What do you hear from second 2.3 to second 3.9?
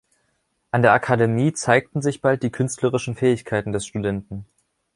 die künstlerischen Fähigkeiten des